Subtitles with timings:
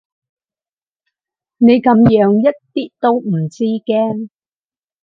[1.57, 4.29] 你噉樣一啲都唔知驚